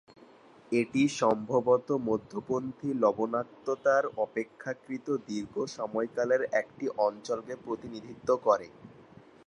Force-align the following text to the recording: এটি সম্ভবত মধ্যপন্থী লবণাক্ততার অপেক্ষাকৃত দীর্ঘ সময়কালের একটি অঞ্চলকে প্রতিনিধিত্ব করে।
এটি 0.71 1.03
সম্ভবত 1.19 1.87
মধ্যপন্থী 2.07 2.89
লবণাক্ততার 2.95 4.03
অপেক্ষাকৃত 4.25 5.07
দীর্ঘ 5.29 5.53
সময়কালের 5.77 6.41
একটি 6.61 6.85
অঞ্চলকে 7.01 7.53
প্রতিনিধিত্ব 7.65 8.29
করে। 8.45 8.67